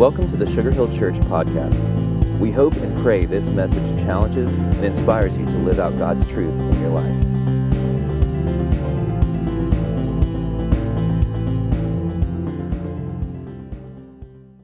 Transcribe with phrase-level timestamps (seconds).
[0.00, 1.78] Welcome to the Sugar Hill Church podcast.
[2.38, 6.58] We hope and pray this message challenges and inspires you to live out God's truth
[6.58, 7.22] in your life.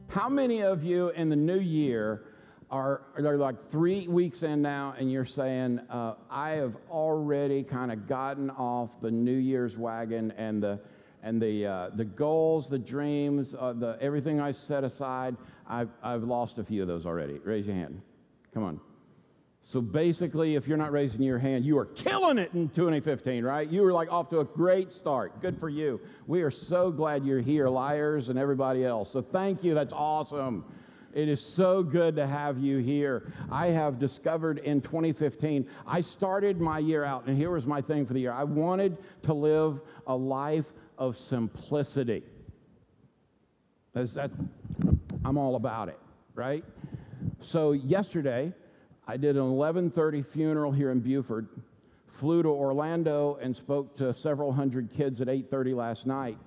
[0.09, 2.23] How many of you in the new year
[2.71, 7.91] are, are like three weeks in now and you're saying, uh, I have already kind
[7.91, 10.79] of gotten off the New Year's wagon and the
[11.23, 15.35] and the, uh, the goals, the dreams, uh, the, everything I set aside,
[15.67, 17.39] I've, I've lost a few of those already.
[17.39, 18.01] Raise your hand.
[18.53, 18.79] Come on.
[19.61, 23.69] So basically, if you're not raising your hand, you are killing it in 2015, right?
[23.69, 25.41] You were like off to a great start.
[25.41, 25.99] Good for you.
[26.25, 29.11] We are so glad you're here, liars and everybody else.
[29.11, 29.73] So thank you.
[29.73, 30.63] That's awesome.
[31.13, 33.33] It is so good to have you here.
[33.51, 38.05] I have discovered in 2015, I started my year out, and here was my thing
[38.05, 38.31] for the year.
[38.31, 42.23] I wanted to live a life of simplicity.
[43.93, 44.33] That's, that's,
[45.25, 45.99] I'm all about it,
[46.35, 46.63] right?
[47.39, 48.53] So yesterday,
[49.07, 51.47] I did an 11:30 funeral here in Buford.
[52.07, 56.37] Flew to Orlando and spoke to several hundred kids at 8:30 last night.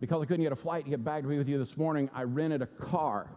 [0.00, 2.08] Because I couldn't get a flight to get back to be with you this morning,
[2.14, 3.28] I rented a car.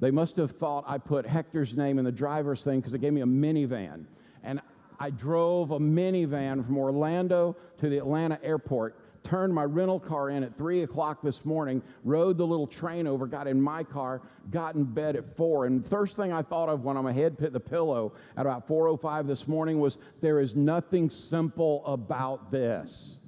[0.00, 3.12] They must have thought I put Hector's name in the driver's thing because they gave
[3.12, 4.04] me a minivan.
[4.42, 4.60] And
[5.00, 10.42] I drove a minivan from Orlando to the Atlanta airport turned my rental car in
[10.42, 14.74] at 3 o'clock this morning, rode the little train over, got in my car, got
[14.74, 15.66] in bed at 4.
[15.66, 19.26] And first thing I thought of when my head hit the pillow at about 4.05
[19.26, 23.20] this morning was there is nothing simple about this.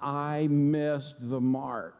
[0.00, 1.96] I missed the mark.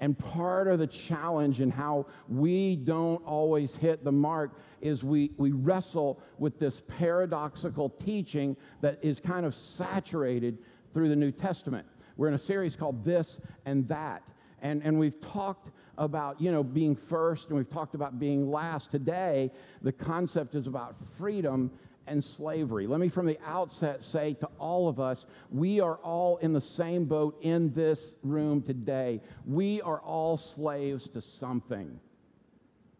[0.00, 5.30] And part of the challenge in how we don't always hit the mark is we,
[5.38, 10.58] we wrestle with this paradoxical teaching that is kind of saturated
[10.92, 11.86] through the New Testament.
[12.16, 14.22] We're in a series called This and That.
[14.62, 18.90] And, and we've talked about, you know, being first and we've talked about being last.
[18.90, 19.50] Today,
[19.82, 21.70] the concept is about freedom
[22.06, 22.86] and slavery.
[22.86, 26.60] Let me from the outset say to all of us, we are all in the
[26.60, 29.20] same boat in this room today.
[29.44, 31.98] We are all slaves to something.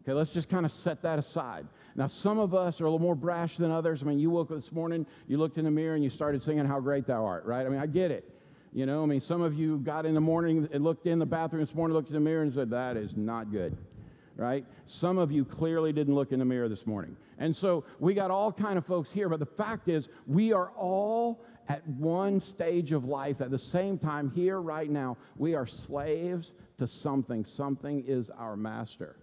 [0.03, 1.67] Okay, let's just kind of set that aside.
[1.95, 4.03] Now, some of us are a little more brash than others.
[4.03, 6.41] I mean, you woke up this morning, you looked in the mirror, and you started
[6.41, 7.65] singing How Great Thou Art, right?
[7.65, 8.36] I mean, I get it.
[8.73, 11.25] You know, I mean, some of you got in the morning and looked in the
[11.25, 13.77] bathroom this morning, looked in the mirror, and said, That is not good,
[14.35, 14.65] right?
[14.85, 17.15] Some of you clearly didn't look in the mirror this morning.
[17.37, 20.71] And so we got all kind of folks here, but the fact is, we are
[20.71, 25.17] all at one stage of life at the same time here right now.
[25.37, 29.17] We are slaves to something, something is our master.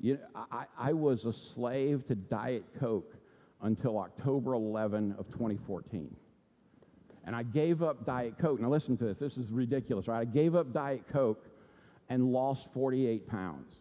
[0.00, 3.14] You know, I, I was a slave to Diet Coke
[3.62, 6.14] until October 11 of 2014
[7.26, 8.60] and I gave up Diet Coke.
[8.60, 9.18] Now, listen to this.
[9.18, 10.20] This is ridiculous, right?
[10.20, 11.44] I gave up Diet Coke
[12.08, 13.80] and lost 48 pounds.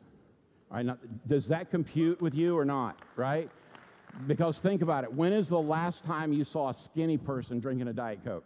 [0.71, 3.49] All right, now, does that compute with you or not, right?
[4.27, 5.13] Because think about it.
[5.13, 8.45] When is the last time you saw a skinny person drinking a Diet Coke?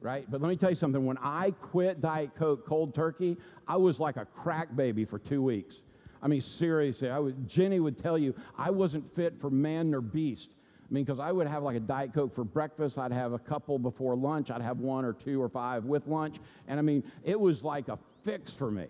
[0.00, 0.30] Right?
[0.30, 1.04] But let me tell you something.
[1.04, 5.42] When I quit Diet Coke cold turkey, I was like a crack baby for two
[5.42, 5.82] weeks.
[6.22, 10.54] I mean, seriously, I Jenny would tell you I wasn't fit for man nor beast.
[10.88, 12.98] I mean, because I would have like a Diet Coke for breakfast.
[12.98, 14.50] I'd have a couple before lunch.
[14.50, 16.36] I'd have one or two or five with lunch.
[16.66, 18.86] And I mean, it was like a fix for me.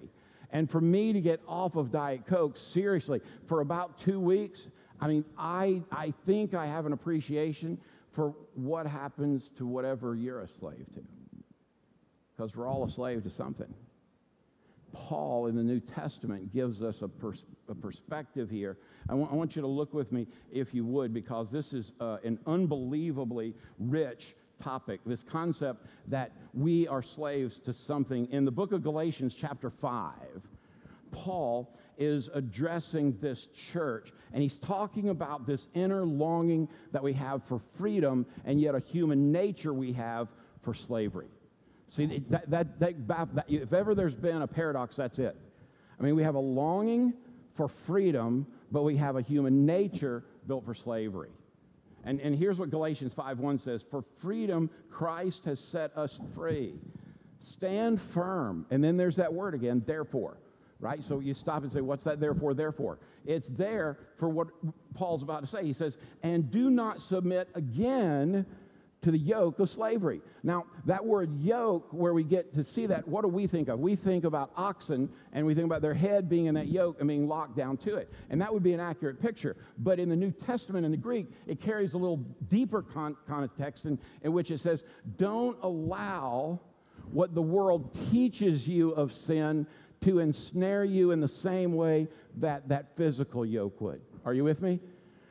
[0.50, 4.68] And for me to get off of Diet Coke, seriously, for about two weeks,
[5.00, 7.78] I mean, I, I think I have an appreciation
[8.12, 11.02] for what happens to whatever you're a slave to.
[12.36, 13.72] Because we're all a slave to something.
[14.92, 18.78] Paul in the New Testament gives us a, pers- a perspective here.
[19.08, 21.92] I, w- I want you to look with me, if you would, because this is
[22.00, 25.00] uh, an unbelievably rich topic.
[25.06, 28.26] This concept that we are slaves to something.
[28.30, 30.12] In the book of Galatians, chapter 5,
[31.10, 37.42] Paul is addressing this church, and he's talking about this inner longing that we have
[37.44, 40.28] for freedom, and yet a human nature we have
[40.62, 41.28] for slavery.
[41.88, 45.36] See, that, that, that, that, if ever there's been a paradox, that's it.
[45.98, 47.14] I mean, we have a longing
[47.54, 51.30] for freedom, but we have a human nature built for slavery.
[52.04, 56.74] And, and here's what Galatians 5.1 says, For freedom, Christ has set us free.
[57.40, 58.66] Stand firm.
[58.70, 60.36] And then there's that word again, therefore.
[60.80, 61.02] Right?
[61.02, 62.98] So you stop and say, What's that therefore, therefore?
[63.26, 64.48] It's there for what
[64.94, 65.64] Paul's about to say.
[65.64, 68.46] He says, And do not submit again
[69.02, 70.20] to the yoke of slavery.
[70.42, 73.78] Now, that word yoke, where we get to see that, what do we think of?
[73.78, 77.06] We think about oxen and we think about their head being in that yoke and
[77.06, 78.12] being locked down to it.
[78.30, 79.56] And that would be an accurate picture.
[79.78, 83.84] But in the New Testament, in the Greek, it carries a little deeper con- context
[83.84, 84.82] in, in which it says,
[85.16, 86.60] don't allow
[87.12, 89.66] what the world teaches you of sin
[90.00, 94.00] to ensnare you in the same way that that physical yoke would.
[94.24, 94.80] Are you with me?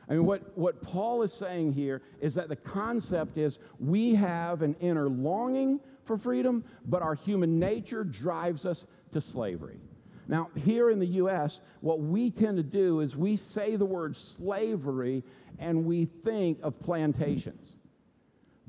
[0.08, 4.62] I mean, what, what Paul is saying here is that the concept is we have
[4.62, 9.78] an inner longing for freedom, but our human nature drives us to slavery.
[10.26, 14.16] Now, here in the U.S., what we tend to do is we say the word
[14.16, 15.24] slavery
[15.58, 17.74] and we think of plantations.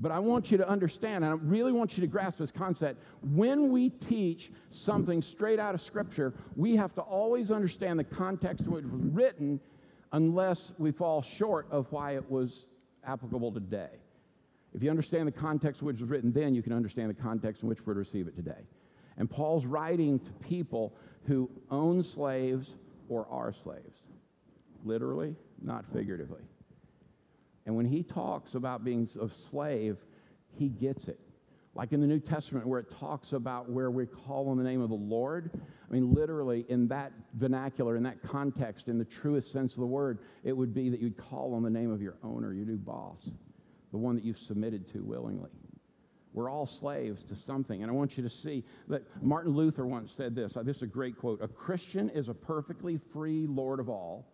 [0.01, 3.03] But I want you to understand, and I really want you to grasp this concept.
[3.21, 8.63] When we teach something straight out of Scripture, we have to always understand the context
[8.65, 9.59] in which it was written,
[10.11, 12.65] unless we fall short of why it was
[13.05, 13.89] applicable today.
[14.73, 17.21] If you understand the context in which it was written then, you can understand the
[17.21, 18.67] context in which we're to receive it today.
[19.17, 20.93] And Paul's writing to people
[21.25, 22.75] who own slaves
[23.09, 23.99] or are slaves,
[24.85, 26.41] literally, not figuratively.
[27.65, 29.97] And when he talks about being a slave,
[30.57, 31.19] he gets it.
[31.79, 34.81] Like in the New Testament, where it talks about where we call on the name
[34.81, 35.49] of the Lord.
[35.53, 39.85] I mean, literally, in that vernacular, in that context, in the truest sense of the
[39.85, 42.75] word, it would be that you'd call on the name of your owner, your new
[42.75, 43.29] boss,
[43.91, 45.51] the one that you've submitted to willingly.
[46.33, 47.81] We're all slaves to something.
[47.81, 50.57] And I want you to see that Martin Luther once said this.
[50.61, 51.41] This is a great quote.
[51.41, 54.27] A Christian is a perfectly free Lord of all,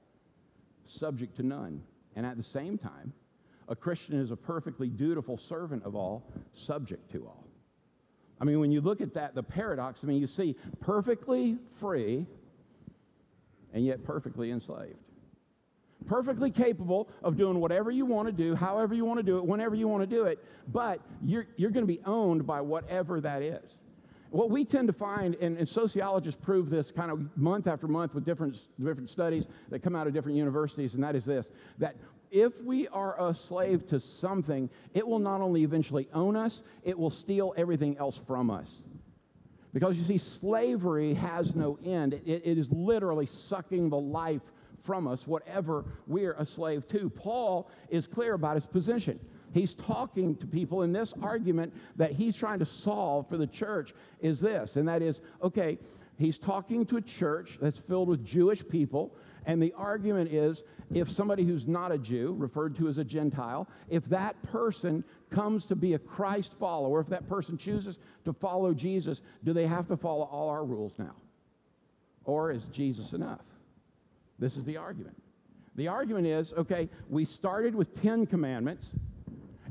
[0.87, 1.83] subject to none.
[2.15, 3.13] And at the same time,
[3.67, 6.23] a Christian is a perfectly dutiful servant of all,
[6.53, 7.45] subject to all.
[8.39, 12.25] I mean, when you look at that, the paradox, I mean, you see perfectly free
[13.73, 14.97] and yet perfectly enslaved.
[16.05, 19.45] Perfectly capable of doing whatever you want to do, however you want to do it,
[19.45, 23.21] whenever you want to do it, but you're, you're going to be owned by whatever
[23.21, 23.79] that is.
[24.29, 28.13] What we tend to find, and, and, sociologists prove this kind of month after month
[28.13, 31.95] with different, different studies that come out of different universities, and that is this that
[32.35, 36.99] if we are a slave to something, it will not only eventually own us, it
[36.99, 38.81] will steal everything else from us.
[39.73, 42.13] Because you see, slavery has no end.
[42.13, 44.41] It, it is literally sucking the life
[44.83, 47.09] from us, whatever we're a slave to.
[47.09, 49.17] Paul is clear about his position.
[49.53, 53.93] He's talking to people, and this argument that he's trying to solve for the church
[54.19, 55.79] is this, and that is okay,
[56.17, 59.15] he's talking to a church that's filled with Jewish people
[59.45, 60.63] and the argument is
[60.93, 65.65] if somebody who's not a Jew, referred to as a Gentile, if that person comes
[65.65, 69.87] to be a Christ follower, if that person chooses to follow Jesus, do they have
[69.87, 71.15] to follow all our rules now?
[72.23, 73.41] Or is Jesus enough?
[74.39, 75.15] This is the argument.
[75.75, 78.93] The argument is okay, we started with 10 commandments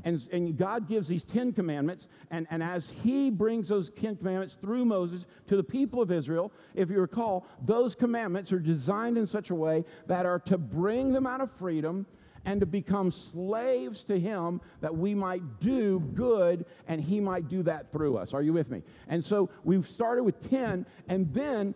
[0.05, 4.55] and, and God gives these Ten Commandments, and, and as He brings those Ten Commandments
[4.61, 9.25] through Moses to the people of Israel, if you recall, those commandments are designed in
[9.25, 12.05] such a way that are to bring them out of freedom
[12.45, 17.63] and to become slaves to Him that we might do good and He might do
[17.63, 18.31] that through us.
[18.31, 18.83] Are you with me?
[19.07, 21.73] And so we started with 10, and then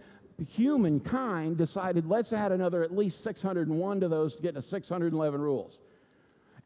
[0.48, 5.80] humankind decided let's add another at least 601 to those to get to 611 rules.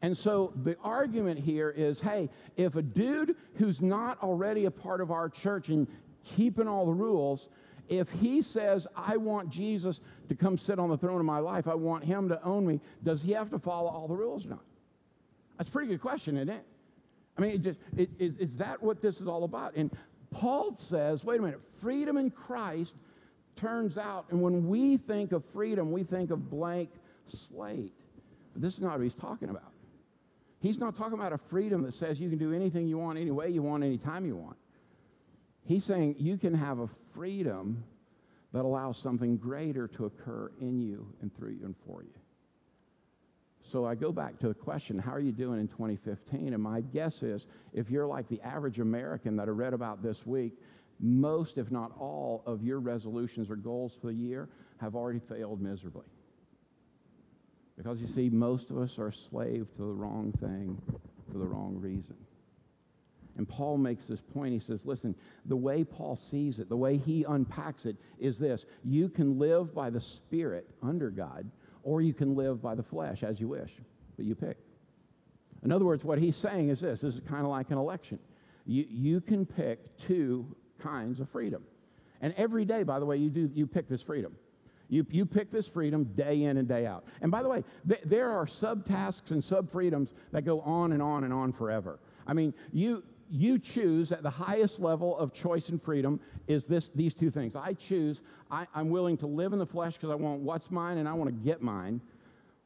[0.04, 2.28] And so the argument here is hey,
[2.58, 5.88] if a dude who's not already a part of our church and
[6.22, 7.48] keeping all the rules,
[7.88, 11.66] if he says, I want Jesus to come sit on the throne of my life,
[11.66, 14.50] I want him to own me, does he have to follow all the rules or
[14.50, 14.64] not?
[15.56, 16.66] That's a pretty good question, isn't it?
[17.38, 19.74] I mean, it just, it, is, is that what this is all about?
[19.74, 19.90] And
[20.30, 22.94] Paul says, wait a minute, freedom in Christ
[23.56, 26.90] turns out, and when we think of freedom, we think of blank
[27.26, 27.94] slate.
[28.54, 29.73] This is not what he's talking about.
[30.64, 33.30] He's not talking about a freedom that says you can do anything you want, any
[33.30, 34.56] way you want, anytime you want.
[35.66, 37.84] He's saying you can have a freedom
[38.54, 42.14] that allows something greater to occur in you and through you and for you.
[43.70, 46.54] So I go back to the question, how are you doing in 2015?
[46.54, 50.24] And my guess is if you're like the average American that I read about this
[50.24, 50.54] week,
[50.98, 54.48] most, if not all, of your resolutions or goals for the year
[54.80, 56.06] have already failed miserably.
[57.76, 60.80] Because you see, most of us are slaves to the wrong thing
[61.30, 62.16] for the wrong reason.
[63.36, 64.52] And Paul makes this point.
[64.52, 65.14] He says, listen,
[65.46, 69.74] the way Paul sees it, the way he unpacks it, is this you can live
[69.74, 71.50] by the Spirit under God,
[71.82, 73.72] or you can live by the flesh as you wish,
[74.16, 74.56] but you pick.
[75.64, 78.18] In other words, what he's saying is this this is kind of like an election.
[78.66, 80.46] You, you can pick two
[80.78, 81.64] kinds of freedom.
[82.20, 84.36] And every day, by the way, you, do, you pick this freedom.
[84.88, 87.04] You, you pick this freedom day in and day out.
[87.20, 91.24] And by the way, th- there are subtasks and sub-freedoms that go on and on
[91.24, 91.98] and on forever.
[92.26, 96.90] I mean, you, you choose at the highest level of choice and freedom is this,
[96.94, 97.56] these two things.
[97.56, 100.98] I choose, I, I'm willing to live in the flesh because I want what's mine
[100.98, 102.00] and I want to get mine.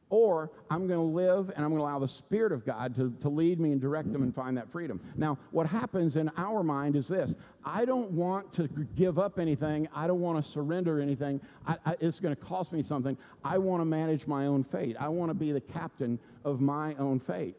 [0.09, 3.13] Or I'm going to live and I'm going to allow the Spirit of God to,
[3.21, 4.99] to lead me and direct them and find that freedom.
[5.15, 9.87] Now, what happens in our mind is this I don't want to give up anything,
[9.93, 11.41] I don't want to surrender anything.
[11.67, 13.17] I, I, it's going to cost me something.
[13.43, 16.95] I want to manage my own fate, I want to be the captain of my
[16.95, 17.55] own fate.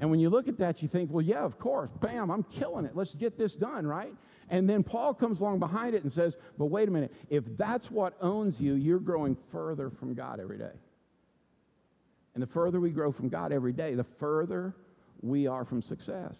[0.00, 2.84] And when you look at that, you think, well, yeah, of course, bam, I'm killing
[2.84, 2.96] it.
[2.96, 4.12] Let's get this done, right?
[4.50, 7.88] And then Paul comes along behind it and says, but wait a minute, if that's
[7.88, 10.72] what owns you, you're growing further from God every day.
[12.34, 14.74] And the further we grow from God every day, the further
[15.20, 16.36] we are from success.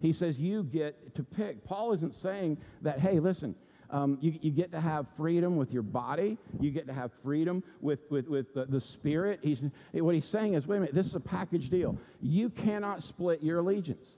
[0.00, 1.64] He says you get to pick.
[1.64, 3.54] Paul isn't saying that, hey, listen,
[3.90, 6.36] um, you, you, get to have freedom with your body.
[6.60, 9.40] You get to have freedom with, with, with the, the spirit.
[9.42, 9.62] He's,
[9.92, 11.96] what he's saying is, wait a minute, this is a package deal.
[12.20, 14.16] You cannot split your allegiance.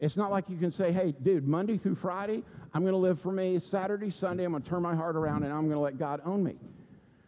[0.00, 2.42] It's not like you can say, hey, dude, Monday through Friday,
[2.74, 3.58] I'm going to live for me.
[3.58, 6.20] Saturday, Sunday, I'm going to turn my heart around and I'm going to let God
[6.24, 6.56] own me.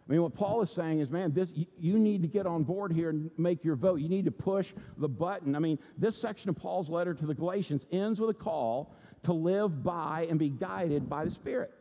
[0.09, 2.93] I mean, what Paul is saying is, man, this, you, need to get on board
[2.93, 3.97] here and make your vote.
[3.97, 5.55] You need to push the button.
[5.55, 9.35] I mean, this section of Paul's letter to the Galatians ends with a call to
[9.35, 11.75] live by and be guided by the Spirit.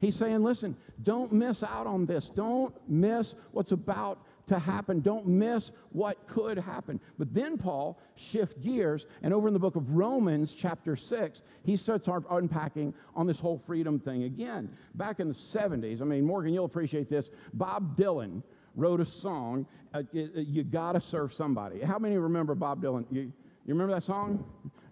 [0.00, 2.28] He's saying, listen, don't miss out on this.
[2.28, 5.00] Don't miss what's about to happen.
[5.00, 7.00] Don't miss what could happen.
[7.18, 11.76] But then Paul shifts gears, and over in the book of Romans, chapter 6, he
[11.76, 14.70] starts unpacking on this whole freedom thing again.
[14.94, 17.30] Back in the 70s, I mean, Morgan, you'll appreciate this.
[17.54, 18.42] Bob Dylan
[18.76, 21.80] wrote a song, uh, You Gotta Serve Somebody.
[21.80, 23.04] How many remember Bob Dylan?
[23.10, 23.32] You, you
[23.74, 24.44] remember that song?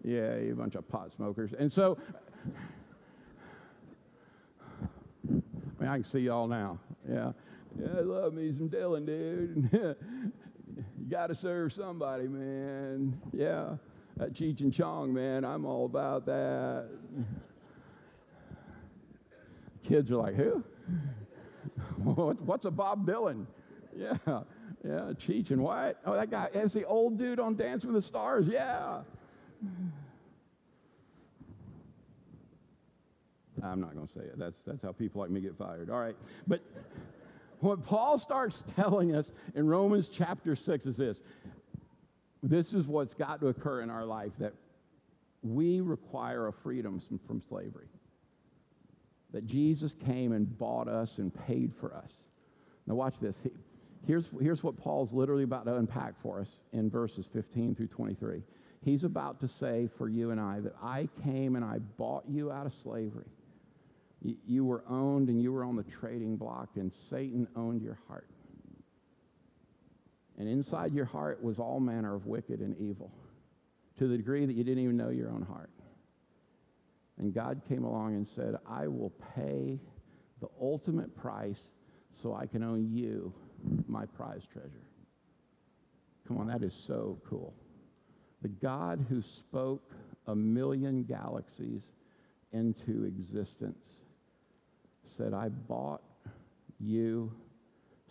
[0.02, 1.52] Yeah, you bunch of pot smokers.
[1.58, 1.96] And so,
[5.28, 5.32] I
[5.80, 6.78] mean, I can see y'all now.
[7.08, 7.32] Yeah.
[7.78, 9.68] Yeah, I love me some Dylan, dude.
[10.76, 13.20] you got to serve somebody, man.
[13.32, 13.76] Yeah,
[14.16, 16.88] that Cheech and Chong, man, I'm all about that.
[19.82, 20.62] Kids are like, who?
[22.04, 23.46] What's a Bob Dylan?
[23.96, 26.00] Yeah, yeah, Cheech and what?
[26.04, 28.46] Oh, that guy, that's the old dude on Dance with the Stars.
[28.48, 29.00] Yeah.
[33.62, 34.38] I'm not going to say it.
[34.38, 35.88] That's, that's how people like me get fired.
[35.88, 36.16] All right.
[36.46, 36.60] But
[37.64, 41.22] what Paul starts telling us in Romans chapter 6 is this
[42.42, 44.52] this is what's got to occur in our life that
[45.42, 47.88] we require a freedom from slavery.
[49.32, 52.12] That Jesus came and bought us and paid for us.
[52.86, 53.38] Now, watch this.
[54.06, 58.42] Here's, here's what Paul's literally about to unpack for us in verses 15 through 23.
[58.82, 62.52] He's about to say for you and I that I came and I bought you
[62.52, 63.24] out of slavery.
[64.24, 68.28] You were owned and you were on the trading block, and Satan owned your heart.
[70.38, 73.12] And inside your heart was all manner of wicked and evil
[73.98, 75.70] to the degree that you didn't even know your own heart.
[77.18, 79.78] And God came along and said, I will pay
[80.40, 81.72] the ultimate price
[82.20, 83.32] so I can own you,
[83.86, 84.70] my prize treasure.
[86.26, 87.54] Come on, that is so cool.
[88.42, 89.92] The God who spoke
[90.26, 91.92] a million galaxies
[92.52, 93.86] into existence
[95.16, 96.02] said, I bought
[96.80, 97.32] you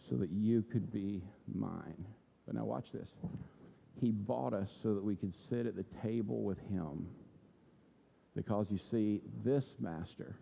[0.10, 1.24] so that you could be
[1.54, 2.06] mine.
[2.46, 3.10] But now watch this.
[4.02, 7.08] He bought us so that we could sit at the table with him.
[8.36, 10.36] Because you see, this master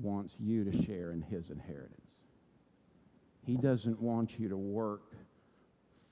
[0.00, 2.12] wants you to share in his inheritance.
[3.44, 5.14] He doesn't want you to work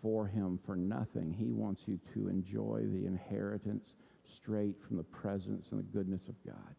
[0.03, 1.33] for him for nothing.
[1.33, 3.97] He wants you to enjoy the inheritance
[4.27, 6.75] straight from the presence and the goodness of God.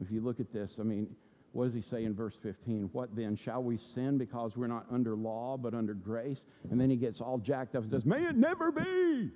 [0.00, 1.08] If you look at this, I mean,
[1.52, 2.90] what does he say in verse 15?
[2.92, 3.34] What then?
[3.36, 6.44] Shall we sin because we're not under law but under grace?
[6.70, 9.30] And then he gets all jacked up and says, May it never be.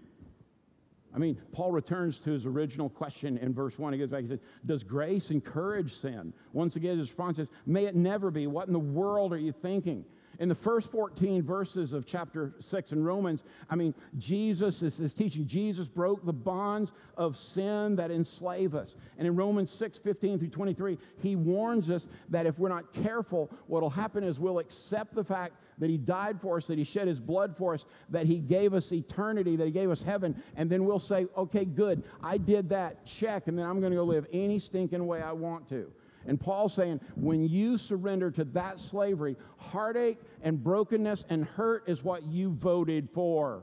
[1.15, 3.93] I mean, Paul returns to his original question in verse 1.
[3.93, 6.33] He goes back, he says, Does grace encourage sin?
[6.53, 8.47] Once again, his response is, May it never be.
[8.47, 10.05] What in the world are you thinking?
[10.43, 15.15] In the first 14 verses of chapter 6 in Romans, I mean, Jesus is, is,
[15.15, 15.47] teaching.
[15.47, 18.97] Jesus broke the bonds of sin that enslave us.
[19.19, 23.53] And in Romans 6 15 through 23, he warns us that if we're not careful,
[23.69, 26.83] what will happen is we'll accept the fact that he died for us, that he
[26.83, 30.43] shed his blood for us, that he gave us eternity, that he gave us heaven,
[30.57, 33.97] and then we'll say, okay, good, I did that, check, and then I'm going to
[33.97, 35.93] go live any stinking way I want to.
[36.27, 42.03] And Paul's saying, when you surrender to that slavery, heartache and brokenness and hurt is
[42.03, 43.63] what you voted for.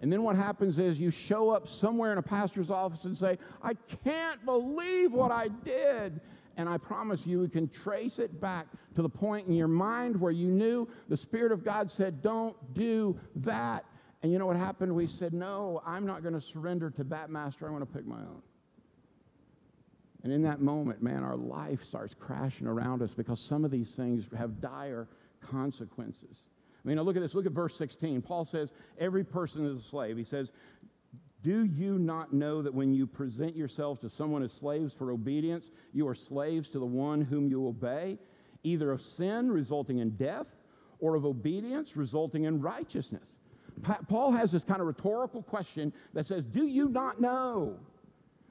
[0.00, 3.38] And then what happens is you show up somewhere in a pastor's office and say,
[3.62, 6.20] I can't believe what I did.
[6.56, 8.66] And I promise you, we can trace it back
[8.96, 12.56] to the point in your mind where you knew the Spirit of God said, Don't
[12.74, 13.84] do that.
[14.22, 14.92] And you know what happened?
[14.92, 17.66] We said, No, I'm not going to surrender to that master.
[17.66, 18.42] I'm going to pick my own.
[20.24, 23.94] And in that moment, man, our life starts crashing around us because some of these
[23.94, 25.06] things have dire
[25.40, 26.46] consequences.
[26.84, 27.34] I mean, look at this.
[27.34, 28.22] Look at verse 16.
[28.22, 30.16] Paul says, Every person is a slave.
[30.16, 30.50] He says,
[31.42, 35.70] Do you not know that when you present yourselves to someone as slaves for obedience,
[35.92, 38.18] you are slaves to the one whom you obey,
[38.64, 40.46] either of sin resulting in death
[40.98, 43.36] or of obedience resulting in righteousness?
[43.82, 47.76] Pa- Paul has this kind of rhetorical question that says, Do you not know?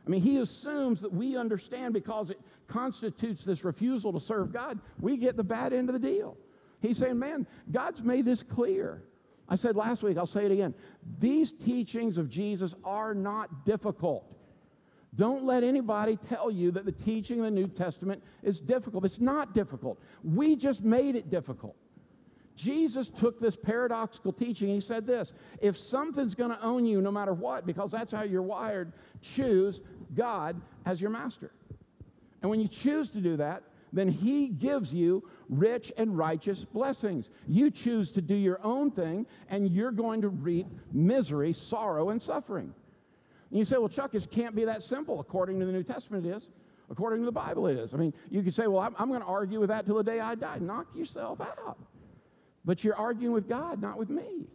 [0.07, 4.79] I mean, he assumes that we understand because it constitutes this refusal to serve God,
[5.01, 6.37] we get the bad end of the deal.
[6.81, 9.03] He's saying, man, God's made this clear.
[9.49, 10.73] I said last week, I'll say it again.
[11.19, 14.33] These teachings of Jesus are not difficult.
[15.15, 19.03] Don't let anybody tell you that the teaching of the New Testament is difficult.
[19.03, 19.99] It's not difficult.
[20.23, 21.75] We just made it difficult.
[22.57, 27.01] Jesus took this paradoxical teaching and he said this if something's going to own you
[27.01, 29.79] no matter what, because that's how you're wired, choose
[30.15, 31.51] God as your master.
[32.41, 37.29] And when you choose to do that, then he gives you rich and righteous blessings.
[37.47, 42.21] You choose to do your own thing, and you're going to reap misery, sorrow, and
[42.21, 42.73] suffering.
[43.49, 45.19] And you say, well, Chuck, it can't be that simple.
[45.19, 46.49] According to the New Testament, it is.
[46.89, 47.93] According to the Bible, it is.
[47.93, 50.03] I mean, you could say, well, I'm, I'm going to argue with that till the
[50.03, 50.59] day I die.
[50.59, 51.77] Knock yourself out.
[52.65, 54.47] But you're arguing with God, not with me.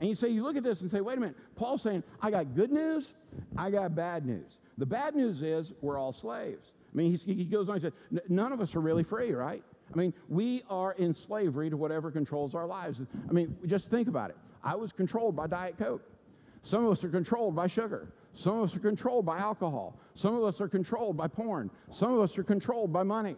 [0.00, 2.30] And you say, you look at this and say, wait a minute, Paul's saying, I
[2.30, 3.14] got good news,
[3.56, 4.58] I got bad news.
[4.78, 6.72] The bad news is we're all slaves.
[6.92, 7.92] I mean, he goes on, he says,
[8.28, 9.62] none of us are really free, right?
[9.92, 13.02] I mean, we are in slavery to whatever controls our lives.
[13.28, 14.36] I mean, just think about it.
[14.62, 16.02] I was controlled by Diet Coke.
[16.62, 18.08] Some of us are controlled by sugar.
[18.32, 19.96] Some of us are controlled by alcohol.
[20.14, 21.70] Some of us are controlled by porn.
[21.90, 23.36] Some of us are controlled by money.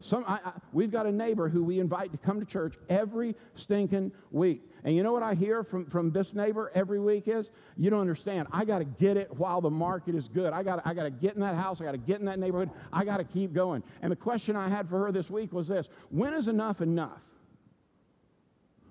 [0.00, 3.34] Some, I, I, we've got a neighbor who we invite to come to church every
[3.54, 4.62] stinking week.
[4.84, 8.00] And you know what I hear from, from this neighbor every week is, you don't
[8.00, 8.46] understand.
[8.52, 10.52] I got to get it while the market is good.
[10.52, 11.80] I got I to get in that house.
[11.80, 12.70] I got to get in that neighborhood.
[12.92, 13.82] I got to keep going.
[14.00, 17.22] And the question I had for her this week was this When is enough enough?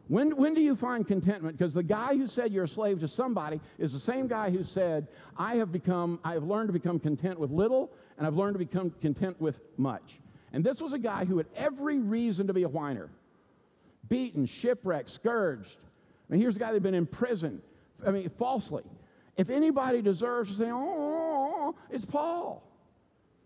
[0.10, 1.58] When, when do you find contentment?
[1.58, 4.64] Because the guy who said you're a slave to somebody is the same guy who
[4.64, 8.56] said, I have become, I have learned to become content with little, and I've learned
[8.56, 10.20] to become content with much.
[10.54, 13.10] And this was a guy who had every reason to be a whiner
[14.10, 15.78] beaten, shipwrecked, scourged.
[16.30, 17.62] I mean, here's a guy that had been in prison,
[18.06, 18.84] I mean, falsely.
[19.36, 22.64] If anybody deserves to say, oh, oh, oh, oh, it's Paul.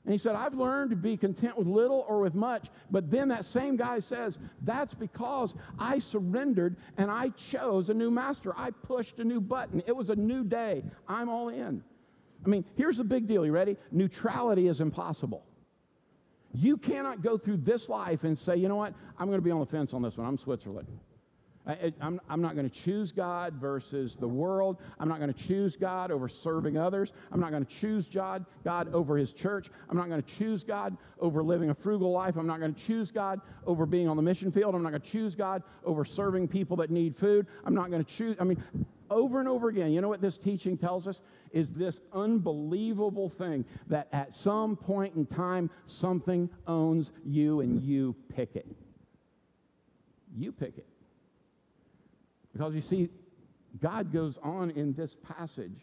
[0.04, 2.70] And he said, I've learned to be content with little or with much.
[2.90, 8.10] But then that same guy says, that's because I surrendered and I chose a new
[8.10, 8.54] master.
[8.58, 9.84] I pushed a new button.
[9.86, 10.84] It was a new day.
[11.08, 11.84] I'm all in.
[12.44, 13.46] I mean, here's the big deal.
[13.46, 13.78] You ready?
[13.92, 15.44] Neutrality is impossible.
[16.54, 19.52] You cannot go through this life and say, you know what, I'm going to be
[19.52, 20.28] on the fence on this one.
[20.28, 20.88] I'm Switzerland.
[21.68, 24.78] I, am not going to choose God versus the world.
[25.00, 27.14] I'm not going to choose God over serving others.
[27.32, 29.70] I'm not going to choose God, God over his church.
[29.90, 32.36] I'm not going to choose God over living a frugal life.
[32.36, 34.74] I'm not going to choose God over being on the mission field.
[34.74, 37.46] I'm not going to choose God over serving people that need food.
[37.64, 38.36] I'm not going to choose.
[38.40, 38.64] I mean,
[39.12, 41.22] over and over again, you know what this teaching tells us?
[41.52, 47.92] Is this unbelievable thing that at some point in time, something owns you and mm-hmm.
[47.92, 48.66] you pick it.
[50.36, 50.88] You pick it.
[52.54, 53.10] Because you see,
[53.82, 55.78] God goes on in this passage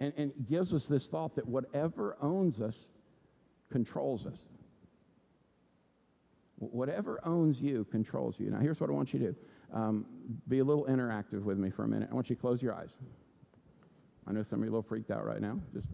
[0.00, 2.76] and, and gives us this thought that whatever owns us
[3.70, 4.38] controls us.
[6.56, 8.50] Whatever owns you controls you.
[8.50, 9.36] Now, here's what I want you to do
[9.72, 10.06] um,
[10.48, 12.08] be a little interactive with me for a minute.
[12.10, 12.90] I want you to close your eyes.
[14.26, 15.58] I know some of you are a little freaked out right now.
[15.72, 15.88] Just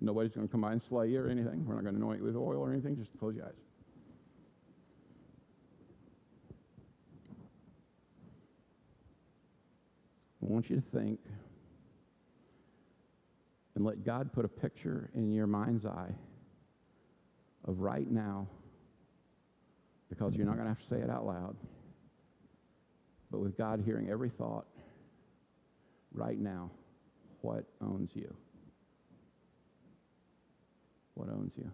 [0.00, 1.64] nobody's going to come by and slay you or anything.
[1.66, 2.96] We're not going to anoint you with oil or anything.
[2.96, 3.52] Just close your eyes.
[10.42, 11.18] I want you to think
[13.74, 16.14] and let God put a picture in your mind's eye
[17.64, 18.46] of right now,
[20.08, 21.56] because you're not going to have to say it out loud,
[23.30, 24.66] but with God hearing every thought
[26.12, 26.70] right now,
[27.42, 28.32] what owns you?
[31.14, 31.70] What owns you?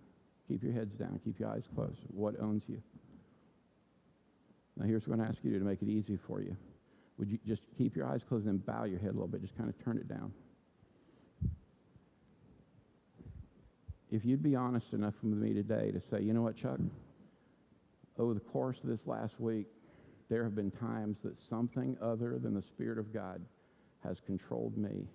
[0.49, 1.99] Keep your heads down, keep your eyes closed.
[2.09, 2.83] What owns you?
[4.77, 6.57] Now, here's what I'm going to ask you to, to make it easy for you.
[7.19, 9.43] Would you just keep your eyes closed and bow your head a little bit?
[9.43, 10.33] Just kind of turn it down.
[14.11, 16.79] If you'd be honest enough with me today to say, you know what, Chuck?
[18.19, 19.67] Over the course of this last week,
[20.33, 23.45] there have been times that something other than the Spirit of God
[24.03, 25.07] has controlled me.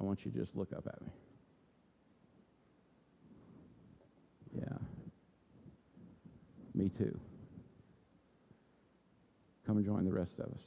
[0.00, 1.12] I want you to just look up at me.
[4.62, 4.78] Yeah.
[6.74, 7.20] Me too.
[9.66, 10.62] Come and join the rest of us.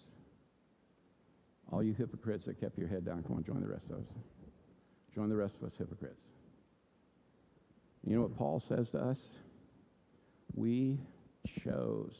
[1.71, 4.07] All you hypocrites that kept your head down, come on, join the rest of us.
[5.15, 6.27] Join the rest of us hypocrites.
[8.05, 9.17] You know what Paul says to us?
[10.53, 10.99] We
[11.63, 12.13] chose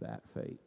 [0.00, 0.60] that fate.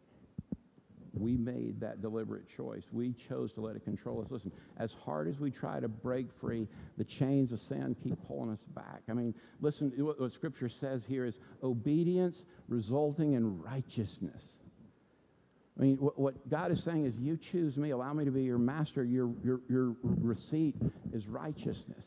[1.13, 2.83] We made that deliberate choice.
[2.91, 4.27] We chose to let it control us.
[4.29, 8.51] Listen, as hard as we try to break free, the chains of sin keep pulling
[8.51, 9.01] us back.
[9.09, 14.43] I mean, listen, what, what Scripture says here is obedience resulting in righteousness.
[15.77, 18.43] I mean, what, what, God is saying is, you choose me, allow me to be
[18.43, 19.03] your master.
[19.03, 20.75] Your, your, your receipt
[21.13, 22.05] is righteousness.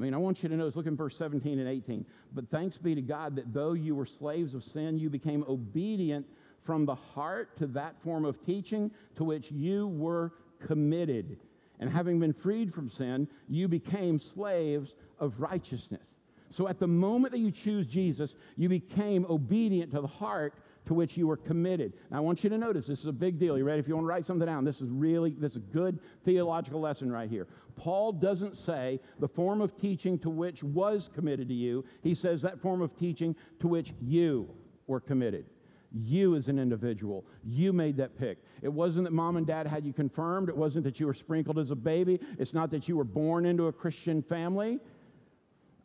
[0.00, 2.06] I mean, I want you to notice, look in verse 17 and 18.
[2.32, 6.26] But thanks be to God that though you were slaves of sin, you became obedient
[6.64, 10.32] from the heart to that form of teaching to which you were
[10.66, 11.36] committed.
[11.80, 16.16] And having been freed from sin, you became slaves of righteousness.
[16.50, 20.54] So at the moment that you choose Jesus, you became obedient to the heart
[20.86, 21.92] to which you were committed.
[22.10, 23.56] Now, I want you to notice this is a big deal.
[23.56, 23.80] You ready?
[23.80, 26.80] If you want to write something down, this is really this is a good theological
[26.80, 27.46] lesson right here.
[27.76, 31.84] Paul doesn't say the form of teaching to which was committed to you.
[32.02, 34.48] He says that form of teaching to which you
[34.86, 35.46] were committed.
[35.92, 38.38] You as an individual, you made that pick.
[38.62, 40.48] It wasn't that mom and dad had you confirmed.
[40.48, 42.20] It wasn't that you were sprinkled as a baby.
[42.38, 44.78] It's not that you were born into a Christian family.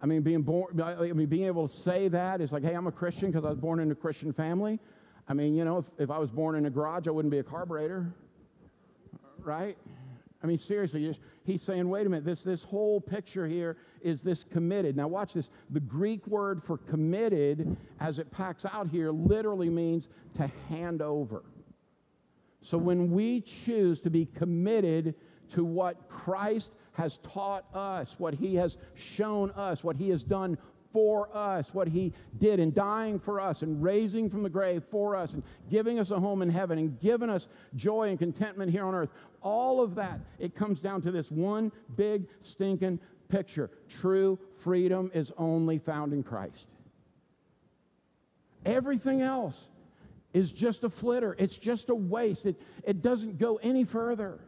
[0.05, 2.85] I mean, being born, I mean, being able to say that is like, hey, I'm
[2.85, 4.79] a Christian because I was born in a Christian family.
[5.27, 7.39] I mean, you know, if, if I was born in a garage, I wouldn't be
[7.39, 8.13] a carburetor,
[9.39, 9.75] right?
[10.43, 14.43] I mean, seriously, he's saying, wait a minute, this, this whole picture here is this
[14.43, 14.95] committed.
[14.95, 15.49] Now, watch this.
[15.71, 21.41] The Greek word for committed, as it packs out here, literally means to hand over.
[22.61, 25.15] So when we choose to be committed
[25.53, 30.57] to what Christ has taught us, what he has shown us, what he has done
[30.95, 35.13] for us, what he did in dying for us and raising from the grave for
[35.13, 38.85] us and giving us a home in heaven and giving us joy and contentment here
[38.85, 39.09] on earth.
[39.41, 43.69] All of that, it comes down to this one big stinking picture.
[43.89, 46.67] True freedom is only found in Christ.
[48.65, 49.69] Everything else
[50.33, 52.45] is just a flitter, it's just a waste.
[52.45, 54.39] It, it doesn't go any further.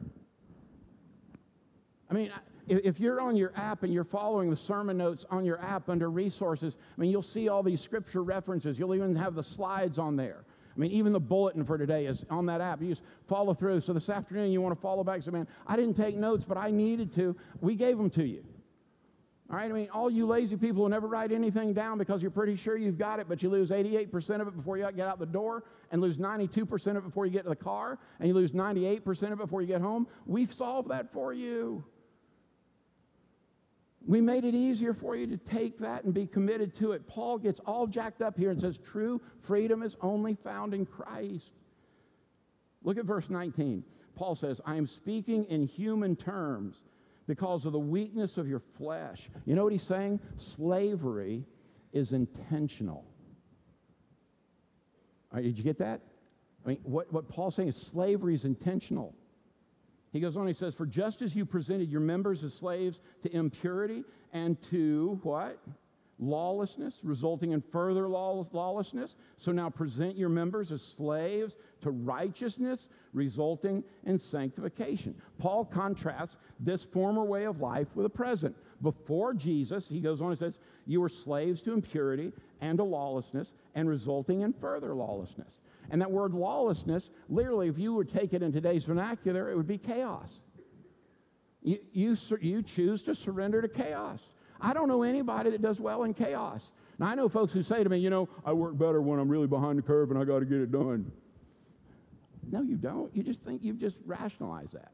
[2.10, 2.32] I mean,
[2.68, 6.10] if you're on your app and you're following the sermon notes on your app under
[6.10, 8.78] resources, I mean, you'll see all these scripture references.
[8.78, 10.44] You'll even have the slides on there.
[10.76, 12.82] I mean, even the bulletin for today is on that app.
[12.82, 13.82] You just follow through.
[13.82, 15.24] So this afternoon, you want to follow back.
[15.24, 17.36] Say, man, I didn't take notes, but I needed to.
[17.62, 18.44] We gave them to you.
[19.50, 22.32] All right, I mean, all you lazy people who never write anything down because you're
[22.32, 25.20] pretty sure you've got it, but you lose 88% of it before you get out
[25.20, 28.34] the door, and lose 92% of it before you get to the car, and you
[28.34, 30.06] lose 98% of it before you get home.
[30.26, 31.86] We've solved that for you.
[34.08, 37.06] We made it easier for you to take that and be committed to it.
[37.08, 41.52] Paul gets all jacked up here and says, True freedom is only found in Christ.
[42.84, 43.84] Look at verse 19.
[44.16, 46.84] Paul says, I am speaking in human terms
[47.28, 49.30] because of the weakness of your flesh.
[49.46, 50.22] You know what he's saying?
[50.38, 51.44] Slavery
[51.92, 53.04] is intentional.
[55.36, 56.02] Did you get that?
[56.66, 59.14] I mean, what, what Paul's saying is slavery is intentional.
[60.18, 63.32] He goes on, he says, For just as you presented your members as slaves to
[63.36, 64.04] impurity
[64.34, 65.60] and to what?
[66.18, 69.16] Lawlessness, resulting in further lawlessness.
[69.38, 75.14] So now present your members as slaves to righteousness, resulting in sanctification.
[75.38, 78.56] Paul contrasts this former way of life with the present.
[78.82, 83.54] Before Jesus, he goes on and says, You were slaves to impurity and to lawlessness,
[83.76, 85.60] and resulting in further lawlessness.
[85.90, 89.68] And that word lawlessness, literally, if you would take it in today's vernacular, it would
[89.68, 90.42] be chaos.
[91.64, 94.22] You, you, you choose to surrender to chaos.
[94.60, 96.72] I don't know anybody that does well in chaos.
[97.00, 99.30] Now, I know folks who say to me, you know, I work better when I'm
[99.30, 101.12] really behind the curve and I got to get it done.
[102.50, 103.16] No, you don't.
[103.16, 104.92] You just think you've just rationalized that.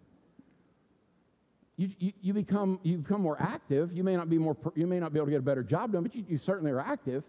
[1.78, 3.94] You, you, you, become, you become more active.
[3.94, 5.92] You may not be more, you may not be able to get a better job
[5.92, 7.24] done, but you, you certainly are active.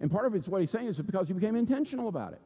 [0.00, 2.40] And part of it's what he's saying is because you became intentional about it.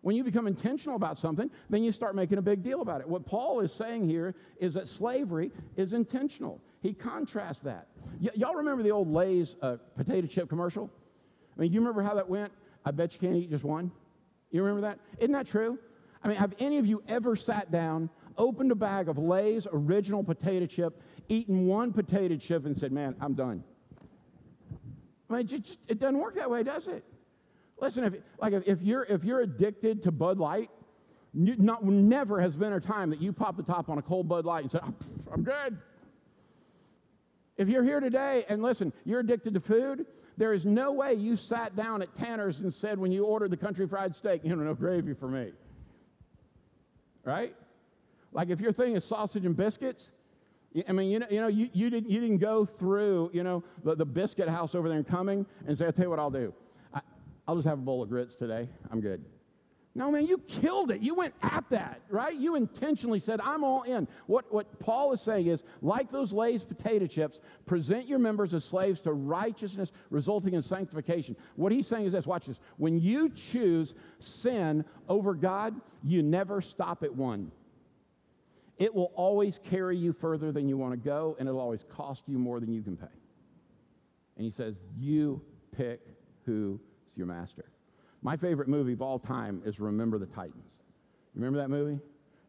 [0.00, 3.08] When you become intentional about something, then you start making a big deal about it.
[3.08, 6.60] What Paul is saying here is that slavery is intentional.
[6.80, 7.88] He contrasts that.
[8.20, 10.88] Y- y'all remember the old Lay's uh, potato chip commercial?
[11.56, 12.52] I mean, you remember how that went?
[12.84, 13.90] I bet you can't eat just one.
[14.52, 15.00] You remember that?
[15.18, 15.78] Isn't that true?
[16.22, 20.22] I mean, have any of you ever sat down, opened a bag of Lay's original
[20.22, 23.64] potato chip, eaten one potato chip, and said, man, I'm done?
[25.28, 27.04] I mean, it, just, it doesn't work that way, does it?
[27.80, 30.70] Listen, if, like if, you're, if you're addicted to Bud Light,
[31.34, 34.44] not, never has been a time that you pop the top on a cold Bud
[34.44, 35.78] Light and said, oh, ah, I'm good.
[37.56, 41.36] If you're here today and listen, you're addicted to food, there is no way you
[41.36, 44.62] sat down at Tanner's and said when you ordered the country fried steak, you know,
[44.62, 45.52] no gravy for me.
[47.24, 47.54] Right?
[48.32, 50.10] Like if your thing is sausage and biscuits,
[50.88, 53.64] I mean, you know, you, know, you, you, didn't, you didn't go through, you know,
[53.84, 56.30] the, the biscuit house over there and coming and say, I'll tell you what I'll
[56.30, 56.54] do.
[57.48, 58.68] I'll just have a bowl of grits today.
[58.90, 59.24] I'm good.
[59.94, 61.00] No, man, you killed it.
[61.00, 62.36] You went at that, right?
[62.36, 64.06] You intentionally said, I'm all in.
[64.26, 68.64] What, what Paul is saying is, like those Lay's potato chips, present your members as
[68.64, 71.34] slaves to righteousness, resulting in sanctification.
[71.56, 72.60] What he's saying is this watch this.
[72.76, 77.50] When you choose sin over God, you never stop at one.
[78.76, 82.24] It will always carry you further than you want to go, and it'll always cost
[82.28, 83.06] you more than you can pay.
[84.36, 85.42] And he says, You
[85.76, 86.00] pick
[86.44, 86.78] who's
[87.18, 87.64] your master.
[88.22, 90.80] My favorite movie of all time is Remember the Titans.
[91.34, 92.00] You remember that movie?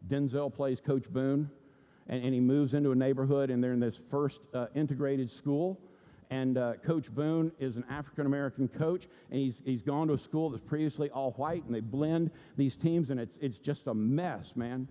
[0.08, 1.50] Denzel plays Coach Boone,
[2.08, 5.80] and, and he moves into a neighborhood, and they're in this first uh, integrated school.
[6.32, 10.18] And uh, Coach Boone is an African American coach, and he's, he's gone to a
[10.18, 13.94] school that's previously all white, and they blend these teams, and it's, it's just a
[13.94, 14.88] mess, man.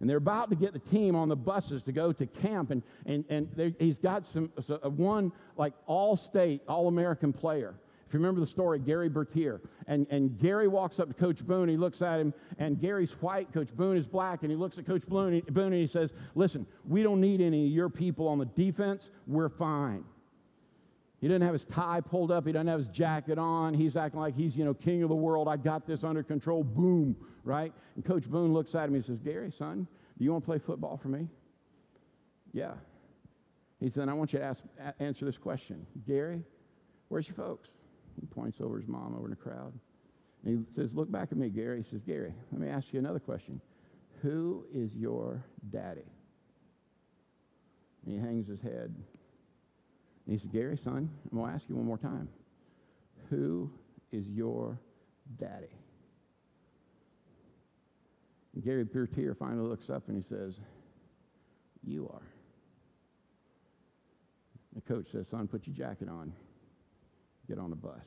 [0.00, 2.82] And they're about to get the team on the buses to go to camp, and,
[3.04, 7.74] and, and he's got some, so uh, one like all state, all American player
[8.10, 9.60] if you remember the story, Gary Bertier.
[9.86, 13.52] And, and Gary walks up to Coach Boone, he looks at him, and Gary's white,
[13.52, 16.66] Coach Boone is black, and he looks at Coach Boone, Boone and he says, Listen,
[16.88, 20.02] we don't need any of your people on the defense, we're fine.
[21.20, 22.46] He doesn't have his tie pulled up.
[22.46, 23.74] He doesn't have his jacket on.
[23.74, 25.46] He's acting like he's, you know, king of the world.
[25.46, 26.64] I got this under control.
[26.64, 27.72] Boom, right?
[27.94, 28.94] And Coach Boone looks at him.
[28.94, 29.86] He says, Gary, son,
[30.18, 31.28] do you want to play football for me?
[32.52, 32.72] Yeah.
[33.80, 34.64] He said, I want you to ask,
[34.98, 35.86] answer this question.
[36.06, 36.42] Gary,
[37.08, 37.70] where's your folks?
[38.18, 39.72] He points over his mom over in the crowd.
[40.44, 41.82] And he says, Look back at me, Gary.
[41.82, 43.60] He says, Gary, let me ask you another question.
[44.22, 46.06] Who is your daddy?
[48.04, 48.94] And he hangs his head.
[50.26, 52.28] And he says, Gary, son, I'm going to ask you one more time.
[53.30, 53.70] Who
[54.12, 54.78] is your
[55.38, 55.74] daddy?
[58.54, 60.58] And Gary Bertier finally looks up and he says,
[61.84, 62.22] You are.
[64.74, 66.32] The coach says, Son, put your jacket on
[67.50, 68.06] get on a bus.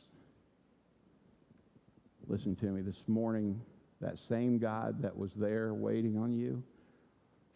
[2.27, 3.59] Listen to me this morning,
[3.99, 6.63] that same God that was there waiting on you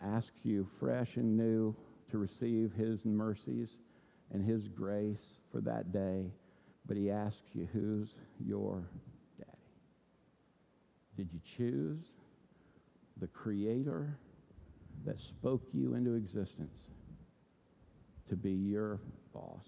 [0.03, 1.73] asks you fresh and new
[2.11, 3.71] to receive his mercies
[4.33, 6.25] and his grace for that day,
[6.85, 8.83] but he asks you, who's your
[9.39, 9.51] daddy?
[11.15, 12.05] Did you choose
[13.21, 14.17] the creator
[15.05, 16.77] that spoke you into existence
[18.27, 18.99] to be your
[19.33, 19.65] boss?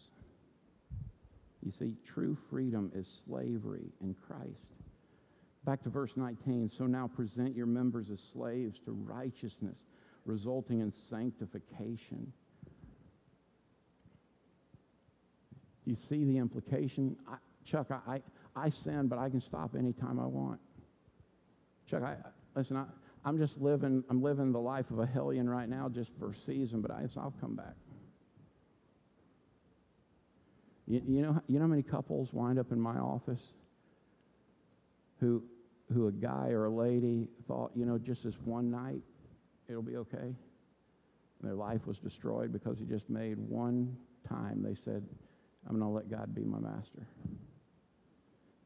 [1.65, 4.69] You see, true freedom is slavery in Christ.
[5.65, 6.69] Back to verse 19.
[6.69, 9.77] So now present your members as slaves to righteousness,
[10.25, 12.31] resulting in sanctification.
[15.85, 17.17] You see the implication?
[17.27, 18.21] I, Chuck, I, I,
[18.55, 20.59] I sin, but I can stop anytime I want.
[21.89, 22.15] Chuck, I,
[22.55, 22.85] listen, I,
[23.25, 26.35] I'm just living, I'm living the life of a hellion right now just for a
[26.35, 27.75] season, but I, I'll come back.
[30.89, 33.43] You, you, know, you know how many couples wind up in my office
[35.19, 35.43] who,
[35.93, 39.03] who a guy or a lady thought, you know, just this one night,
[39.69, 40.17] it'll be okay?
[40.17, 40.35] And
[41.43, 43.95] their life was destroyed because he just made one
[44.27, 45.05] time, they said,
[45.69, 47.05] I'm going to let God be my master.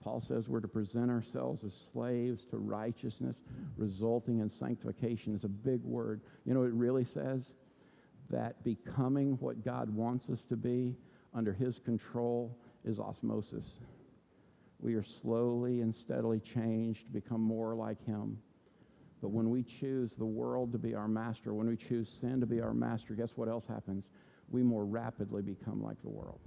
[0.02, 3.38] Paul says we're to present ourselves as slaves to righteousness,
[3.78, 5.36] resulting in sanctification.
[5.36, 6.22] It's a big word.
[6.46, 7.42] You know, it really says
[8.30, 10.96] that becoming what God wants us to be
[11.34, 13.80] under his control is osmosis.
[14.80, 18.38] We are slowly and steadily changed to become more like him.
[19.22, 22.46] But when we choose the world to be our master, when we choose sin to
[22.46, 24.10] be our master, guess what else happens?
[24.50, 26.42] We more rapidly become like the world.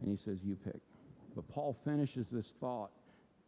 [0.00, 0.80] And he says, You pick.
[1.34, 2.90] But Paul finishes this thought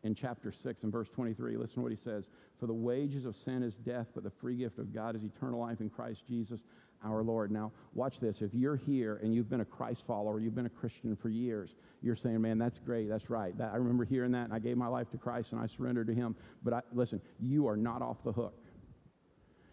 [0.03, 1.57] in chapter 6 and verse 23.
[1.57, 2.29] Listen to what he says.
[2.59, 5.61] For the wages of sin is death, but the free gift of God is eternal
[5.61, 6.65] life in Christ Jesus
[7.05, 7.51] our Lord.
[7.51, 8.43] Now, watch this.
[8.43, 11.75] If you're here and you've been a Christ follower, you've been a Christian for years,
[12.03, 13.09] you're saying, man, that's great.
[13.09, 13.57] That's right.
[13.59, 16.07] That, I remember hearing that, and I gave my life to Christ, and I surrendered
[16.09, 16.37] to him.
[16.63, 18.55] But I, listen, you are not off the hook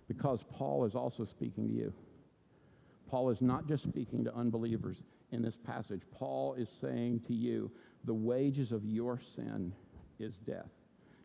[0.08, 1.94] because Paul is also speaking to you.
[3.10, 6.02] Paul is not just speaking to unbelievers in this passage.
[6.12, 7.72] Paul is saying to you,
[8.04, 9.74] the wages of your sin
[10.20, 10.70] is death.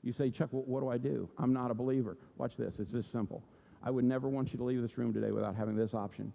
[0.02, 1.28] You say, Chuck, what do I do?
[1.38, 2.16] I'm not a believer.
[2.38, 2.78] Watch this.
[2.78, 3.42] It's this simple.
[3.82, 6.32] I would never want you to leave this room today without having this option.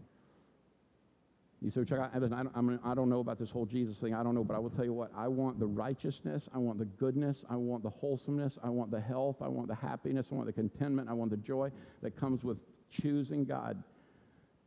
[1.61, 4.13] You say, Chuck, I, don't, I don't know about this whole Jesus thing.
[4.13, 5.11] I don't know, but I will tell you what.
[5.15, 6.47] I want the righteousness.
[6.53, 7.43] I want the goodness.
[7.49, 8.59] I want the wholesomeness.
[8.63, 9.37] I want the health.
[9.41, 10.27] I want the happiness.
[10.31, 11.09] I want the contentment.
[11.09, 11.71] I want the joy
[12.03, 12.57] that comes with
[12.91, 13.81] choosing God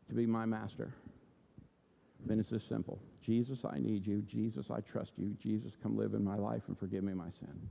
[0.08, 0.92] to be my master.
[2.26, 4.22] Then it's this simple Jesus, I need you.
[4.22, 5.36] Jesus, I trust you.
[5.40, 7.68] Jesus, come live in my life and forgive me my sin.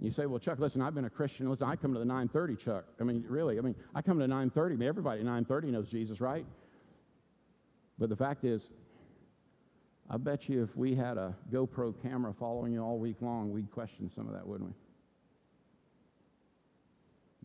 [0.00, 1.50] You say, well, Chuck, listen, I've been a Christian.
[1.50, 2.84] Listen, I come to the 930, Chuck.
[3.00, 4.74] I mean, really, I mean, I come to 930.
[4.74, 6.46] I mean, everybody at 930 knows Jesus, right?
[7.98, 8.68] But the fact is,
[10.08, 13.70] I bet you if we had a GoPro camera following you all week long, we'd
[13.72, 14.76] question some of that, wouldn't we?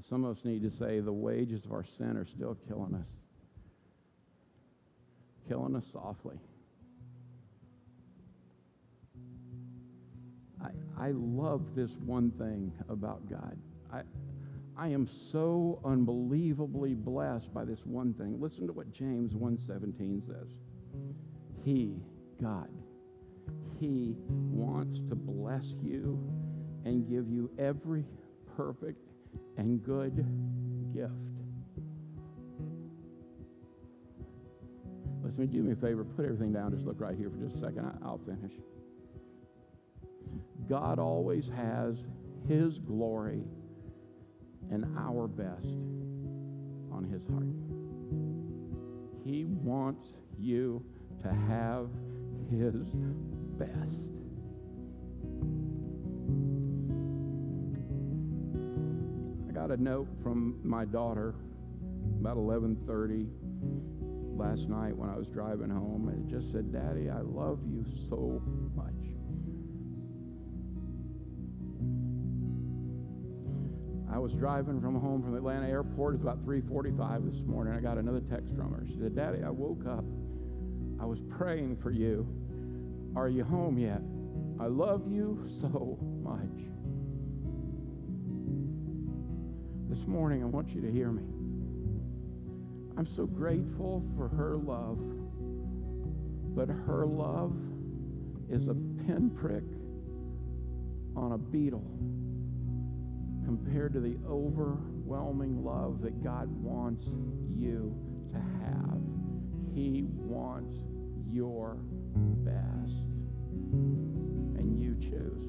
[0.07, 3.07] Some of us need to say the wages of our sin are still killing us,
[5.47, 6.37] killing us softly.
[10.63, 13.57] I, I love this one thing about God.
[13.91, 14.01] I,
[14.77, 18.39] I am so unbelievably blessed by this one thing.
[18.39, 20.47] Listen to what James 1:17 says.
[21.63, 22.01] He,
[22.41, 22.69] God,
[23.79, 26.19] he wants to bless you
[26.85, 28.05] and give you every
[28.57, 29.09] perfect
[29.57, 30.25] and good
[30.93, 31.13] gift.
[35.23, 37.59] Listen, do me a favor, put everything down, just look right here for just a
[37.59, 37.97] second.
[38.03, 38.53] I'll finish.
[40.67, 42.07] God always has
[42.47, 43.43] his glory
[44.71, 45.75] and our best
[46.91, 47.47] on his heart.
[49.25, 50.05] He wants
[50.37, 50.83] you
[51.21, 51.89] to have
[52.49, 52.93] his
[53.57, 54.11] best.
[59.49, 61.35] I got a note from my daughter
[62.19, 63.29] about 11:30
[64.35, 67.85] last night when I was driving home and it just said, "Daddy, I love you
[68.09, 68.41] so
[68.75, 69.02] much."
[74.13, 76.13] I was driving from home from the Atlanta airport.
[76.13, 77.73] It was about 3:45 this morning.
[77.73, 78.85] I got another text from her.
[78.85, 80.05] She said, "Daddy, I woke up.
[80.99, 82.27] I was praying for you.
[83.15, 84.03] Are you home yet?
[84.59, 86.69] I love you so much."
[89.89, 91.23] This morning, I want you to hear me.
[92.95, 94.99] I'm so grateful for her love,
[96.53, 97.55] but her love
[98.47, 99.65] is a pinprick
[101.15, 101.97] on a beetle
[103.57, 107.11] compared to the overwhelming love that God wants
[107.55, 107.95] you
[108.31, 108.99] to have.
[109.75, 110.81] He wants
[111.31, 111.77] your
[112.43, 113.09] best.
[113.71, 115.45] And you choose.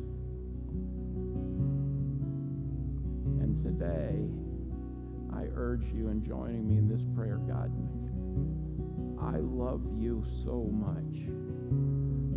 [3.41, 4.29] And today,
[5.35, 7.73] I urge you in joining me in this prayer, God.
[9.19, 11.31] I love you so much.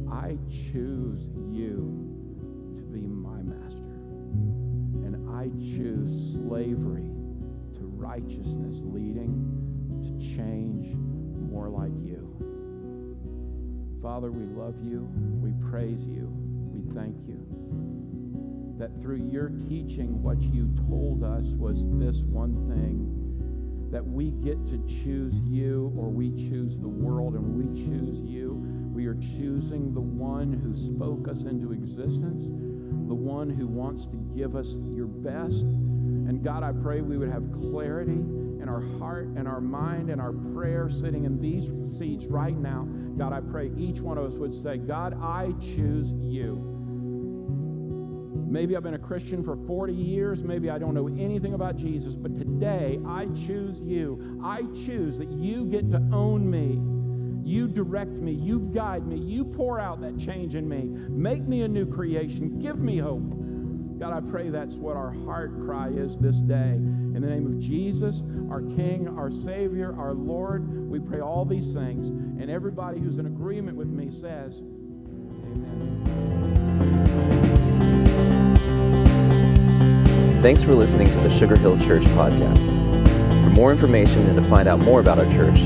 [0.09, 2.15] I choose you
[2.77, 3.86] to be my master.
[5.37, 7.11] I choose slavery
[7.77, 9.45] to righteousness, leading
[10.01, 10.95] to change
[11.51, 12.25] more like you.
[14.01, 15.07] Father, we love you.
[15.39, 16.27] We praise you.
[16.73, 17.37] We thank you
[18.79, 24.65] that through your teaching, what you told us was this one thing that we get
[24.65, 28.53] to choose you or we choose the world and we choose you.
[28.91, 32.49] We are choosing the one who spoke us into existence
[33.07, 35.61] the one who wants to give us your best.
[35.61, 40.19] And God, I pray we would have clarity in our heart and our mind and
[40.19, 42.87] our prayer sitting in these seats right now.
[43.17, 46.73] God, I pray each one of us would say, God, I choose you.
[48.49, 50.43] Maybe I've been a Christian for 40 years.
[50.43, 54.39] Maybe I don't know anything about Jesus, but today I choose you.
[54.43, 56.96] I choose that you get to own me.
[57.47, 58.33] You direct me.
[58.33, 59.17] You guide me.
[59.17, 60.81] You pour out that change in me.
[61.09, 62.59] Make me a new creation.
[62.59, 63.23] Give me hope.
[63.97, 66.73] God, I pray that's what our heart cry is this day.
[66.73, 71.71] In the name of Jesus, our King, our Savior, our Lord, we pray all these
[71.71, 72.09] things.
[72.09, 74.61] And everybody who's in agreement with me says,
[75.45, 76.03] Amen.
[80.41, 82.67] Thanks for listening to the Sugar Hill Church podcast.
[83.45, 85.59] For more information and to find out more about our church,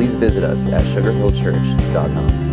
[0.00, 2.49] please visit us at sugarhillchurch.com.